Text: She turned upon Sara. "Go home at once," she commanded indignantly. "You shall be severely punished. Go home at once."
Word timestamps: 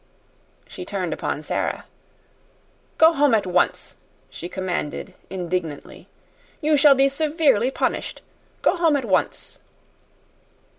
She 0.67 0.83
turned 0.83 1.13
upon 1.13 1.43
Sara. 1.43 1.85
"Go 2.97 3.13
home 3.13 3.35
at 3.35 3.45
once," 3.45 3.97
she 4.31 4.49
commanded 4.49 5.13
indignantly. 5.29 6.07
"You 6.59 6.75
shall 6.75 6.95
be 6.95 7.07
severely 7.07 7.69
punished. 7.69 8.23
Go 8.63 8.77
home 8.77 8.95
at 8.95 9.05
once." 9.05 9.59